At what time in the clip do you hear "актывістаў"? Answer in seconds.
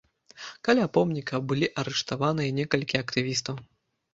3.03-3.55